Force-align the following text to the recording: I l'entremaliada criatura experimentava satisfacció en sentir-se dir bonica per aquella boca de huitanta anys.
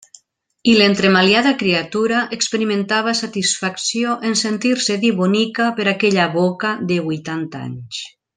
I 0.71 0.73
l'entremaliada 0.77 1.51
criatura 1.59 2.21
experimentava 2.37 3.13
satisfacció 3.19 4.15
en 4.31 4.35
sentir-se 4.41 4.97
dir 5.05 5.13
bonica 5.21 5.69
per 5.81 5.87
aquella 5.93 6.27
boca 6.41 6.73
de 6.93 6.99
huitanta 7.11 7.63
anys. 7.69 8.03